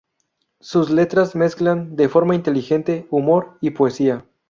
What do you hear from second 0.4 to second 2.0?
Sus letras mezclan